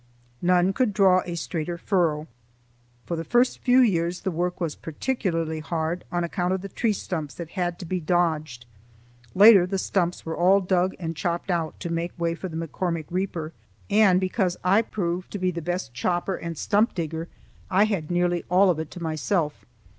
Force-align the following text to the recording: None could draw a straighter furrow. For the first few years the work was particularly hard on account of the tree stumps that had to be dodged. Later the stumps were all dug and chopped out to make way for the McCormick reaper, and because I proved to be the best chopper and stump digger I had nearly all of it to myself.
None 0.41 0.73
could 0.73 0.95
draw 0.95 1.21
a 1.27 1.35
straighter 1.35 1.77
furrow. 1.77 2.25
For 3.05 3.15
the 3.15 3.23
first 3.23 3.59
few 3.59 3.81
years 3.81 4.21
the 4.21 4.31
work 4.31 4.59
was 4.59 4.73
particularly 4.73 5.59
hard 5.59 6.05
on 6.11 6.23
account 6.23 6.55
of 6.55 6.61
the 6.61 6.69
tree 6.69 6.91
stumps 6.93 7.35
that 7.35 7.51
had 7.51 7.77
to 7.77 7.85
be 7.85 7.99
dodged. 7.99 8.65
Later 9.35 9.67
the 9.67 9.77
stumps 9.77 10.25
were 10.25 10.35
all 10.35 10.59
dug 10.59 10.95
and 10.97 11.15
chopped 11.15 11.51
out 11.51 11.79
to 11.81 11.91
make 11.93 12.17
way 12.19 12.33
for 12.33 12.47
the 12.49 12.57
McCormick 12.57 13.05
reaper, 13.11 13.53
and 13.91 14.19
because 14.19 14.57
I 14.63 14.81
proved 14.81 15.29
to 15.33 15.37
be 15.37 15.51
the 15.51 15.61
best 15.61 15.93
chopper 15.93 16.35
and 16.35 16.57
stump 16.57 16.95
digger 16.95 17.27
I 17.69 17.83
had 17.83 18.09
nearly 18.09 18.43
all 18.49 18.71
of 18.71 18.79
it 18.79 18.89
to 18.89 19.03
myself. 19.03 19.65